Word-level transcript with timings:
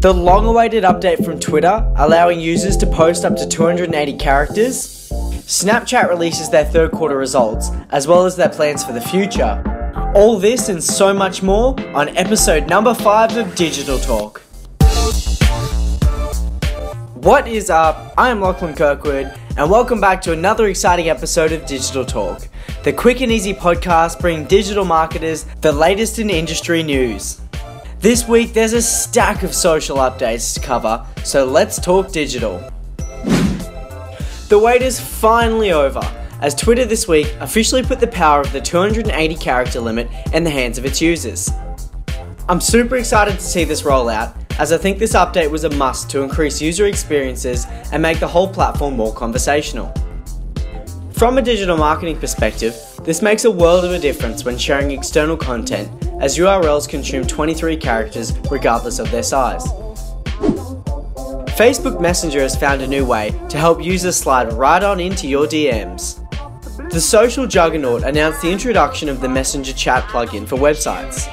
The 0.00 0.14
long 0.14 0.46
awaited 0.46 0.84
update 0.84 1.22
from 1.22 1.38
Twitter, 1.38 1.86
allowing 1.96 2.40
users 2.40 2.74
to 2.78 2.86
post 2.86 3.26
up 3.26 3.36
to 3.36 3.46
280 3.46 4.14
characters. 4.14 5.10
Snapchat 5.44 6.08
releases 6.08 6.48
their 6.48 6.64
third 6.64 6.92
quarter 6.92 7.18
results, 7.18 7.68
as 7.90 8.08
well 8.08 8.24
as 8.24 8.34
their 8.34 8.48
plans 8.48 8.82
for 8.82 8.94
the 8.94 9.00
future. 9.02 9.62
All 10.14 10.38
this 10.38 10.70
and 10.70 10.82
so 10.82 11.12
much 11.12 11.42
more 11.42 11.78
on 11.94 12.16
episode 12.16 12.66
number 12.66 12.94
5 12.94 13.36
of 13.36 13.54
Digital 13.54 13.98
Talk. 13.98 14.40
What 17.16 17.46
is 17.46 17.68
up? 17.68 18.14
I 18.16 18.30
am 18.30 18.40
Lachlan 18.40 18.74
Kirkwood, 18.74 19.38
and 19.58 19.70
welcome 19.70 20.00
back 20.00 20.22
to 20.22 20.32
another 20.32 20.68
exciting 20.68 21.10
episode 21.10 21.52
of 21.52 21.66
Digital 21.66 22.06
Talk, 22.06 22.48
the 22.84 22.92
quick 22.94 23.20
and 23.20 23.30
easy 23.30 23.52
podcast 23.52 24.18
bringing 24.18 24.46
digital 24.46 24.86
marketers 24.86 25.44
the 25.60 25.72
latest 25.72 26.18
in 26.18 26.30
industry 26.30 26.82
news. 26.82 27.39
This 28.00 28.26
week 28.26 28.54
there's 28.54 28.72
a 28.72 28.80
stack 28.80 29.42
of 29.42 29.54
social 29.54 29.98
updates 29.98 30.54
to 30.54 30.60
cover, 30.60 31.04
so 31.22 31.44
let's 31.44 31.78
talk 31.78 32.10
digital. 32.10 32.58
The 34.48 34.58
wait 34.58 34.80
is 34.80 34.98
finally 34.98 35.72
over, 35.72 36.00
as 36.40 36.54
Twitter 36.54 36.86
this 36.86 37.06
week 37.06 37.30
officially 37.40 37.82
put 37.82 38.00
the 38.00 38.06
power 38.06 38.40
of 38.40 38.50
the 38.54 38.60
280 38.62 39.34
character 39.34 39.80
limit 39.80 40.08
in 40.32 40.44
the 40.44 40.50
hands 40.50 40.78
of 40.78 40.86
its 40.86 41.02
users. 41.02 41.50
I'm 42.48 42.58
super 42.58 42.96
excited 42.96 43.34
to 43.34 43.44
see 43.44 43.64
this 43.64 43.84
roll 43.84 44.08
out, 44.08 44.34
as 44.58 44.72
I 44.72 44.78
think 44.78 44.98
this 44.98 45.12
update 45.12 45.50
was 45.50 45.64
a 45.64 45.70
must 45.76 46.08
to 46.12 46.22
increase 46.22 46.58
user 46.58 46.86
experiences 46.86 47.66
and 47.92 48.00
make 48.00 48.18
the 48.18 48.26
whole 48.26 48.48
platform 48.48 48.96
more 48.96 49.12
conversational. 49.12 49.92
From 51.12 51.36
a 51.36 51.42
digital 51.42 51.76
marketing 51.76 52.18
perspective, 52.18 52.74
this 53.04 53.20
makes 53.20 53.44
a 53.44 53.50
world 53.50 53.84
of 53.84 53.90
a 53.92 53.98
difference 53.98 54.42
when 54.42 54.56
sharing 54.56 54.90
external 54.90 55.36
content 55.36 55.90
as 56.20 56.38
URLs 56.38 56.88
consume 56.88 57.26
23 57.26 57.76
characters 57.76 58.32
regardless 58.50 58.98
of 58.98 59.10
their 59.10 59.22
size. 59.22 59.64
Facebook 61.56 62.00
Messenger 62.00 62.40
has 62.40 62.56
found 62.56 62.80
a 62.80 62.86
new 62.86 63.04
way 63.04 63.38
to 63.48 63.58
help 63.58 63.82
users 63.84 64.16
slide 64.16 64.52
right 64.52 64.82
on 64.82 65.00
into 65.00 65.26
your 65.26 65.46
DMs. 65.46 66.16
The 66.90 67.00
social 67.00 67.46
juggernaut 67.46 68.02
announced 68.02 68.42
the 68.42 68.50
introduction 68.50 69.08
of 69.08 69.20
the 69.20 69.28
Messenger 69.28 69.74
chat 69.74 70.04
plugin 70.04 70.48
for 70.48 70.56
websites. 70.56 71.26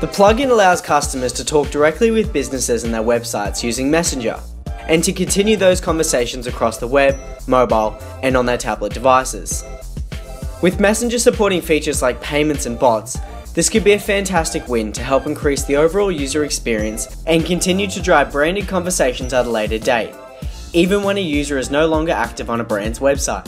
The 0.00 0.06
plugin 0.06 0.50
allows 0.50 0.80
customers 0.80 1.32
to 1.32 1.44
talk 1.44 1.70
directly 1.70 2.10
with 2.10 2.32
businesses 2.32 2.84
and 2.84 2.92
their 2.92 3.02
websites 3.02 3.62
using 3.62 3.90
Messenger, 3.90 4.38
and 4.80 5.02
to 5.02 5.12
continue 5.12 5.56
those 5.56 5.80
conversations 5.80 6.46
across 6.46 6.76
the 6.76 6.86
web, 6.86 7.18
mobile, 7.48 7.96
and 8.22 8.36
on 8.36 8.44
their 8.44 8.58
tablet 8.58 8.92
devices. 8.92 9.64
With 10.62 10.78
Messenger 10.78 11.18
supporting 11.18 11.62
features 11.62 12.02
like 12.02 12.20
payments 12.20 12.66
and 12.66 12.78
bots, 12.78 13.18
this 13.54 13.70
could 13.70 13.84
be 13.84 13.92
a 13.92 13.98
fantastic 13.98 14.66
win 14.66 14.90
to 14.92 15.02
help 15.02 15.26
increase 15.26 15.64
the 15.64 15.76
overall 15.76 16.10
user 16.10 16.44
experience 16.44 17.22
and 17.28 17.46
continue 17.46 17.86
to 17.86 18.02
drive 18.02 18.32
branded 18.32 18.66
conversations 18.66 19.32
at 19.32 19.46
a 19.46 19.50
later 19.50 19.78
date, 19.78 20.12
even 20.72 21.04
when 21.04 21.16
a 21.16 21.20
user 21.20 21.56
is 21.56 21.70
no 21.70 21.86
longer 21.86 22.10
active 22.10 22.50
on 22.50 22.60
a 22.60 22.64
brand's 22.64 22.98
website. 22.98 23.46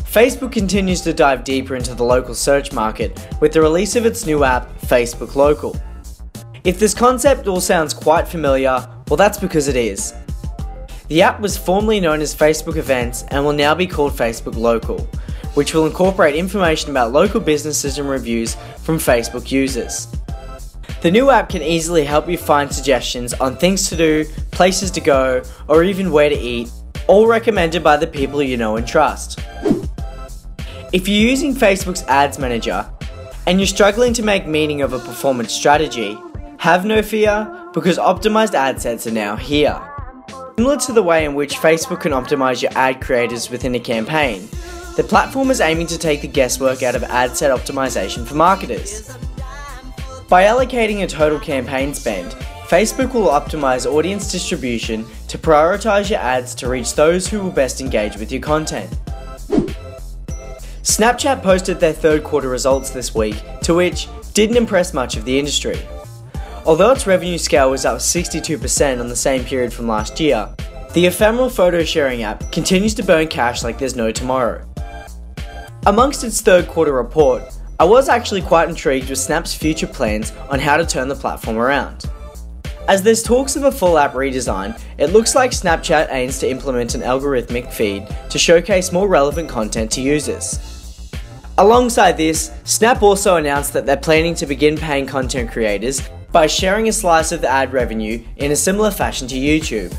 Facebook 0.00 0.52
continues 0.52 1.00
to 1.00 1.14
dive 1.14 1.44
deeper 1.44 1.76
into 1.76 1.94
the 1.94 2.04
local 2.04 2.34
search 2.34 2.72
market 2.72 3.26
with 3.40 3.52
the 3.52 3.60
release 3.60 3.96
of 3.96 4.04
its 4.04 4.26
new 4.26 4.44
app, 4.44 4.68
Facebook 4.82 5.34
Local. 5.34 5.74
If 6.64 6.78
this 6.78 6.92
concept 6.92 7.46
all 7.48 7.60
sounds 7.60 7.94
quite 7.94 8.28
familiar, 8.28 8.86
well, 9.08 9.16
that's 9.16 9.38
because 9.38 9.66
it 9.68 9.76
is. 9.76 10.14
The 11.08 11.22
app 11.22 11.40
was 11.40 11.56
formerly 11.56 12.00
known 12.00 12.20
as 12.20 12.34
Facebook 12.34 12.76
Events 12.76 13.24
and 13.28 13.44
will 13.44 13.52
now 13.52 13.74
be 13.74 13.86
called 13.86 14.12
Facebook 14.12 14.56
Local, 14.56 15.08
which 15.56 15.72
will 15.72 15.86
incorporate 15.86 16.34
information 16.34 16.90
about 16.90 17.12
local 17.12 17.40
businesses 17.40 17.98
and 17.98 18.08
reviews 18.08 18.56
from 18.82 18.98
Facebook 18.98 19.50
users. 19.50 20.06
The 21.00 21.10
new 21.10 21.30
app 21.30 21.48
can 21.48 21.62
easily 21.62 22.04
help 22.04 22.28
you 22.28 22.36
find 22.36 22.70
suggestions 22.70 23.32
on 23.34 23.56
things 23.56 23.88
to 23.88 23.96
do, 23.96 24.24
places 24.50 24.90
to 24.92 25.00
go, 25.00 25.42
or 25.68 25.82
even 25.82 26.10
where 26.10 26.28
to 26.28 26.36
eat, 26.36 26.70
all 27.06 27.26
recommended 27.26 27.82
by 27.82 27.96
the 27.96 28.06
people 28.06 28.42
you 28.42 28.56
know 28.56 28.76
and 28.76 28.86
trust. 28.86 29.40
If 30.92 31.08
you're 31.08 31.30
using 31.30 31.54
Facebook's 31.54 32.02
Ads 32.04 32.38
Manager 32.38 32.90
and 33.46 33.58
you're 33.58 33.66
struggling 33.66 34.12
to 34.14 34.22
make 34.22 34.46
meaning 34.46 34.82
of 34.82 34.92
a 34.92 34.98
performance 34.98 35.52
strategy, 35.52 36.18
have 36.58 36.84
no 36.84 37.02
fear 37.02 37.48
because 37.72 37.96
optimized 37.96 38.54
ad 38.54 38.80
sets 38.80 39.06
are 39.06 39.10
now 39.10 39.36
here. 39.36 39.80
Similar 40.56 40.76
to 40.78 40.92
the 40.92 41.02
way 41.02 41.24
in 41.24 41.34
which 41.34 41.54
Facebook 41.54 42.00
can 42.00 42.12
optimize 42.12 42.62
your 42.62 42.72
ad 42.74 43.00
creators 43.00 43.50
within 43.50 43.74
a 43.74 43.80
campaign, 43.80 44.48
the 44.96 45.04
platform 45.04 45.50
is 45.50 45.60
aiming 45.60 45.86
to 45.88 45.98
take 45.98 46.22
the 46.22 46.26
guesswork 46.26 46.82
out 46.82 46.94
of 46.94 47.04
ad 47.04 47.36
set 47.36 47.50
optimization 47.50 48.26
for 48.26 48.34
marketers. 48.34 49.14
By 50.28 50.44
allocating 50.44 51.02
a 51.02 51.06
total 51.06 51.38
campaign 51.38 51.92
spend, 51.92 52.32
Facebook 52.66 53.12
will 53.12 53.28
optimize 53.28 53.84
audience 53.84 54.32
distribution 54.32 55.06
to 55.28 55.36
prioritize 55.36 56.08
your 56.08 56.18
ads 56.20 56.54
to 56.56 56.68
reach 56.68 56.94
those 56.94 57.28
who 57.28 57.40
will 57.40 57.50
best 57.50 57.82
engage 57.82 58.16
with 58.16 58.32
your 58.32 58.40
content. 58.40 58.90
Snapchat 60.82 61.42
posted 61.42 61.78
their 61.78 61.92
third 61.92 62.24
quarter 62.24 62.48
results 62.48 62.88
this 62.88 63.14
week, 63.14 63.36
to 63.62 63.74
which 63.74 64.08
didn't 64.32 64.56
impress 64.56 64.94
much 64.94 65.16
of 65.16 65.26
the 65.26 65.38
industry. 65.38 65.78
Although 66.64 66.92
its 66.92 67.06
revenue 67.06 67.38
scale 67.38 67.70
was 67.70 67.84
up 67.84 67.98
62% 67.98 68.98
on 68.98 69.08
the 69.08 69.14
same 69.14 69.44
period 69.44 69.74
from 69.74 69.86
last 69.86 70.18
year, 70.18 70.48
the 70.94 71.06
ephemeral 71.06 71.50
photo 71.50 71.84
sharing 71.84 72.22
app 72.22 72.50
continues 72.50 72.94
to 72.94 73.02
burn 73.02 73.28
cash 73.28 73.62
like 73.62 73.78
there's 73.78 73.94
no 73.94 74.10
tomorrow. 74.10 74.66
Amongst 75.86 76.24
its 76.24 76.40
third 76.40 76.66
quarter 76.66 76.92
report, 76.92 77.44
I 77.78 77.84
was 77.84 78.08
actually 78.08 78.42
quite 78.42 78.68
intrigued 78.68 79.08
with 79.08 79.20
Snap's 79.20 79.54
future 79.54 79.86
plans 79.86 80.32
on 80.50 80.58
how 80.58 80.76
to 80.76 80.84
turn 80.84 81.06
the 81.06 81.14
platform 81.14 81.58
around. 81.58 82.06
As 82.88 83.04
there's 83.04 83.22
talks 83.22 83.54
of 83.54 83.62
a 83.62 83.70
full 83.70 83.96
app 83.96 84.14
redesign, 84.14 84.80
it 84.98 85.12
looks 85.12 85.36
like 85.36 85.52
Snapchat 85.52 86.08
aims 86.10 86.40
to 86.40 86.50
implement 86.50 86.96
an 86.96 87.02
algorithmic 87.02 87.72
feed 87.72 88.04
to 88.30 88.36
showcase 88.36 88.90
more 88.90 89.06
relevant 89.06 89.48
content 89.48 89.92
to 89.92 90.00
users. 90.00 91.12
Alongside 91.56 92.16
this, 92.16 92.50
Snap 92.64 93.00
also 93.00 93.36
announced 93.36 93.72
that 93.72 93.86
they're 93.86 93.96
planning 93.96 94.34
to 94.34 94.46
begin 94.46 94.76
paying 94.76 95.06
content 95.06 95.52
creators 95.52 96.02
by 96.32 96.48
sharing 96.48 96.88
a 96.88 96.92
slice 96.92 97.30
of 97.30 97.40
the 97.40 97.48
ad 97.48 97.72
revenue 97.72 98.24
in 98.38 98.50
a 98.50 98.56
similar 98.56 98.90
fashion 98.90 99.28
to 99.28 99.36
YouTube. 99.36 99.96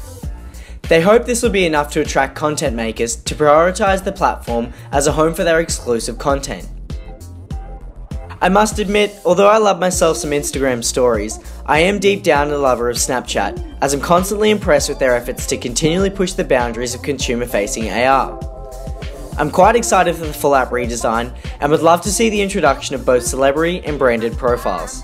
They 0.90 1.02
hope 1.02 1.26
this 1.26 1.44
will 1.44 1.50
be 1.50 1.66
enough 1.66 1.92
to 1.92 2.02
attract 2.02 2.36
content 2.36 2.76
makers 2.76 3.18
to 3.18 3.36
prioritize 3.36 4.04
the 4.04 4.12
platform 4.12 4.72
as 4.92 5.06
a 5.06 5.12
home 5.12 5.34
for 5.34 5.44
their 5.44 5.60
exclusive 5.60 6.18
content. 6.18 6.70
I 8.40 8.50
must 8.50 8.80
admit, 8.80 9.16
although 9.26 9.50
I 9.50 9.58
love 9.58 9.80
myself 9.80 10.16
some 10.16 10.30
Instagram 10.30 10.84
stories, 10.84 11.40
I 11.66 11.80
am 11.80 12.00
deep 12.00 12.24
down 12.24 12.52
a 12.52 12.58
lover 12.58 12.90
of 12.90 12.96
Snapchat, 12.96 13.78
as 13.82 13.94
I'm 13.94 14.00
constantly 14.00 14.52
impressed 14.52 14.90
with 14.90 15.00
their 15.00 15.16
efforts 15.16 15.46
to 15.48 15.58
continually 15.58 16.12
push 16.12 16.34
the 16.34 16.46
boundaries 16.46 16.94
of 16.94 17.02
consumer 17.02 17.48
facing 17.48 17.90
AR. 17.90 18.40
I'm 19.38 19.52
quite 19.52 19.76
excited 19.76 20.16
for 20.16 20.26
the 20.26 20.34
full 20.34 20.56
app 20.56 20.70
redesign 20.70 21.36
and 21.60 21.72
would 21.72 21.82
love 21.82 22.02
to 22.02 22.12
see 22.12 22.30
the 22.30 22.42
introduction 22.42 22.96
of 22.96 23.06
both 23.06 23.24
celebrity 23.24 23.82
and 23.84 24.00
branded 24.00 24.38
profiles. 24.38 25.04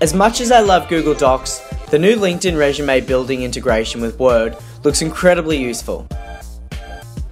As 0.00 0.12
much 0.12 0.40
as 0.40 0.50
I 0.50 0.60
love 0.60 0.88
Google 0.88 1.14
Docs, 1.14 1.60
the 1.92 1.98
new 1.98 2.16
LinkedIn 2.16 2.56
resume 2.56 3.02
building 3.02 3.42
integration 3.42 4.00
with 4.00 4.18
Word 4.18 4.56
looks 4.82 5.02
incredibly 5.02 5.58
useful. 5.58 6.08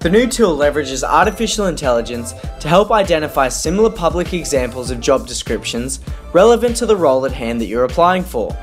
The 0.01 0.09
new 0.11 0.27
tool 0.27 0.55
leverages 0.55 1.03
artificial 1.03 1.65
intelligence 1.65 2.35
to 2.59 2.67
help 2.67 2.91
identify 2.91 3.49
similar 3.49 3.89
public 3.89 4.35
examples 4.35 4.91
of 4.91 4.99
job 4.99 5.25
descriptions 5.25 5.99
relevant 6.31 6.75
to 6.75 6.85
the 6.85 6.95
role 6.95 7.25
at 7.25 7.31
hand 7.31 7.59
that 7.59 7.65
you're 7.65 7.85
applying 7.85 8.23
for. 8.23 8.55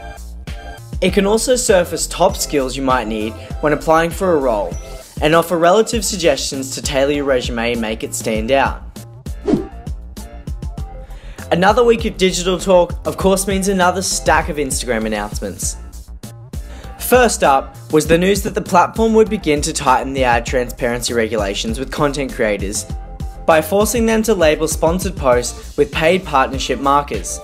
It 1.00 1.14
can 1.14 1.26
also 1.26 1.56
surface 1.56 2.06
top 2.06 2.36
skills 2.36 2.76
you 2.76 2.82
might 2.84 3.08
need 3.08 3.32
when 3.60 3.72
applying 3.72 4.10
for 4.10 4.34
a 4.34 4.40
role 4.40 4.72
and 5.20 5.34
offer 5.34 5.58
relative 5.58 6.04
suggestions 6.04 6.76
to 6.76 6.80
tailor 6.80 7.10
your 7.10 7.24
resume 7.24 7.72
and 7.72 7.80
make 7.80 8.04
it 8.04 8.14
stand 8.14 8.52
out. 8.52 8.84
Another 11.50 11.82
week 11.82 12.04
of 12.04 12.16
digital 12.16 12.56
talk, 12.56 13.04
of 13.04 13.16
course, 13.16 13.48
means 13.48 13.66
another 13.66 14.02
stack 14.02 14.48
of 14.48 14.58
Instagram 14.58 15.04
announcements. 15.04 15.76
First 17.08 17.42
up 17.42 17.74
was 17.90 18.06
the 18.06 18.18
news 18.18 18.42
that 18.42 18.54
the 18.54 18.60
platform 18.60 19.14
would 19.14 19.30
begin 19.30 19.62
to 19.62 19.72
tighten 19.72 20.12
the 20.12 20.24
ad 20.24 20.44
transparency 20.44 21.14
regulations 21.14 21.78
with 21.78 21.90
content 21.90 22.34
creators 22.34 22.84
by 23.46 23.62
forcing 23.62 24.04
them 24.04 24.22
to 24.24 24.34
label 24.34 24.68
sponsored 24.68 25.16
posts 25.16 25.74
with 25.78 25.90
paid 25.90 26.22
partnership 26.22 26.80
markers. 26.80 27.40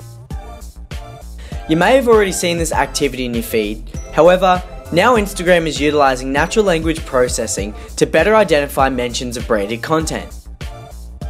You 1.66 1.78
may 1.78 1.96
have 1.96 2.08
already 2.08 2.31
seen 2.31 2.58
this 2.58 2.75
activity 2.75 3.25
in 3.25 3.32
your 3.32 3.43
feed, 3.43 3.88
however, 4.12 4.62
now 4.93 5.16
Instagram 5.16 5.66
is 5.66 5.81
utilizing 5.81 6.31
natural 6.31 6.66
language 6.66 7.02
processing 7.06 7.72
to 7.96 8.05
better 8.05 8.37
identify 8.37 8.90
mentions 8.90 9.38
of 9.38 9.46
branded 9.46 9.82
content. 9.82 10.31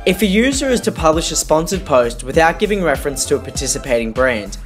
If 0.06 0.22
a 0.22 0.26
user 0.26 0.70
is 0.70 0.80
to 0.80 0.90
publish 0.90 1.30
a 1.30 1.36
sponsored 1.36 1.86
post 1.86 2.24
without 2.24 2.58
giving 2.58 2.82
reference 2.82 3.24
to 3.26 3.36
a 3.36 3.38
participating 3.38 4.10
brand, 4.10 4.58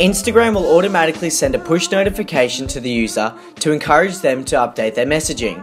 Instagram 0.00 0.54
will 0.54 0.78
automatically 0.78 1.28
send 1.28 1.54
a 1.54 1.58
push 1.58 1.90
notification 1.90 2.66
to 2.68 2.80
the 2.80 2.88
user 2.88 3.34
to 3.56 3.70
encourage 3.70 4.20
them 4.20 4.46
to 4.46 4.56
update 4.56 4.94
their 4.94 5.04
messaging. 5.04 5.62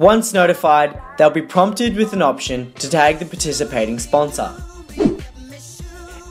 Once 0.00 0.32
notified, 0.32 1.00
they'll 1.16 1.30
be 1.30 1.40
prompted 1.40 1.94
with 1.94 2.12
an 2.12 2.22
option 2.22 2.72
to 2.72 2.90
tag 2.90 3.20
the 3.20 3.24
participating 3.24 4.00
sponsor. 4.00 4.52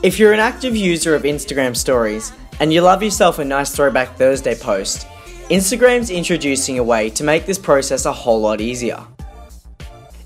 If 0.02 0.18
you're 0.18 0.34
an 0.34 0.40
active 0.40 0.76
user 0.76 1.14
of 1.14 1.22
Instagram 1.22 1.74
stories, 1.74 2.34
and 2.60 2.70
you 2.70 2.82
love 2.82 3.02
yourself 3.02 3.38
a 3.38 3.44
nice 3.46 3.74
Throwback 3.74 4.16
Thursday 4.18 4.54
post, 4.54 5.06
Instagram's 5.48 6.10
introducing 6.10 6.78
a 6.78 6.84
way 6.84 7.08
to 7.08 7.24
make 7.24 7.46
this 7.46 7.58
process 7.58 8.04
a 8.04 8.12
whole 8.12 8.42
lot 8.42 8.60
easier. 8.60 9.02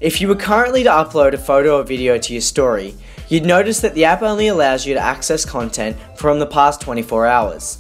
If 0.01 0.21
you 0.21 0.29
were 0.29 0.37
currently 0.37 0.85
to 0.85 0.91
upload 0.91 1.33
a 1.33 1.39
photo 1.39 1.81
or 1.81 1.83
video 1.83 2.19
to 2.19 2.33
your 2.33 2.41
story, 2.41 2.95
you'd 3.29 3.45
notice 3.45 3.81
that 3.81 3.95
the 3.95 4.05
app 4.05 4.23
only 4.23 4.47
allows 4.47 4.87
you 4.87 4.95
to 4.95 5.01
access 5.01 5.45
content 5.45 5.97
from 6.17 6.39
the 6.39 6.47
past 6.47 6.81
24 6.81 7.27
hours. 7.27 7.79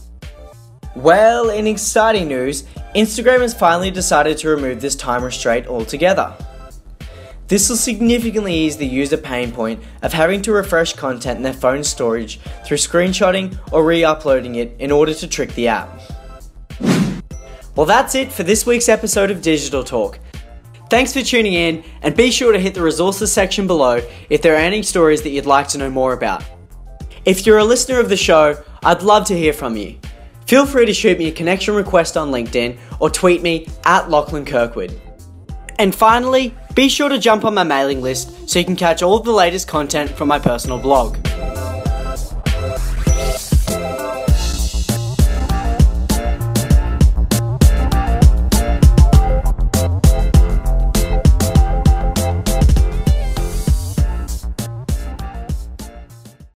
Well, 0.96 1.50
in 1.50 1.68
exciting 1.68 2.26
news, 2.26 2.64
Instagram 2.96 3.42
has 3.42 3.54
finally 3.54 3.92
decided 3.92 4.36
to 4.38 4.48
remove 4.48 4.80
this 4.80 4.96
time 4.96 5.22
restraint 5.22 5.68
altogether. 5.68 6.34
This 7.46 7.68
will 7.68 7.76
significantly 7.76 8.52
ease 8.52 8.76
the 8.76 8.86
user 8.86 9.16
pain 9.16 9.52
point 9.52 9.80
of 10.02 10.12
having 10.12 10.42
to 10.42 10.52
refresh 10.52 10.94
content 10.94 11.36
in 11.36 11.44
their 11.44 11.52
phone 11.52 11.84
storage 11.84 12.40
through 12.66 12.78
screenshotting 12.78 13.56
or 13.72 13.84
re 13.84 14.02
uploading 14.02 14.56
it 14.56 14.74
in 14.80 14.90
order 14.90 15.14
to 15.14 15.28
trick 15.28 15.54
the 15.54 15.68
app. 15.68 16.00
Well, 17.76 17.86
that's 17.86 18.16
it 18.16 18.32
for 18.32 18.42
this 18.42 18.66
week's 18.66 18.88
episode 18.88 19.30
of 19.30 19.40
Digital 19.40 19.84
Talk. 19.84 20.18
Thanks 20.90 21.12
for 21.12 21.20
tuning 21.20 21.52
in, 21.52 21.84
and 22.00 22.16
be 22.16 22.30
sure 22.30 22.50
to 22.50 22.58
hit 22.58 22.72
the 22.72 22.82
resources 22.82 23.30
section 23.30 23.66
below 23.66 24.00
if 24.30 24.40
there 24.40 24.54
are 24.54 24.58
any 24.58 24.82
stories 24.82 25.20
that 25.22 25.30
you'd 25.30 25.44
like 25.44 25.68
to 25.68 25.78
know 25.78 25.90
more 25.90 26.14
about. 26.14 26.42
If 27.26 27.44
you're 27.44 27.58
a 27.58 27.64
listener 27.64 28.00
of 28.00 28.08
the 28.08 28.16
show, 28.16 28.62
I'd 28.82 29.02
love 29.02 29.26
to 29.26 29.36
hear 29.36 29.52
from 29.52 29.76
you. 29.76 29.98
Feel 30.46 30.64
free 30.64 30.86
to 30.86 30.94
shoot 30.94 31.18
me 31.18 31.26
a 31.26 31.32
connection 31.32 31.74
request 31.74 32.16
on 32.16 32.30
LinkedIn 32.30 32.78
or 33.00 33.10
tweet 33.10 33.42
me 33.42 33.68
at 33.84 34.08
Lachlan 34.08 34.46
Kirkwood. 34.46 34.98
And 35.78 35.94
finally, 35.94 36.54
be 36.74 36.88
sure 36.88 37.10
to 37.10 37.18
jump 37.18 37.44
on 37.44 37.52
my 37.52 37.64
mailing 37.64 38.00
list 38.00 38.48
so 38.48 38.58
you 38.58 38.64
can 38.64 38.74
catch 38.74 39.02
all 39.02 39.16
of 39.16 39.26
the 39.26 39.32
latest 39.32 39.68
content 39.68 40.08
from 40.08 40.28
my 40.28 40.38
personal 40.38 40.78
blog. 40.78 41.18